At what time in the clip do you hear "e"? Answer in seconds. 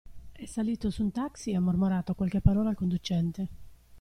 1.51-1.55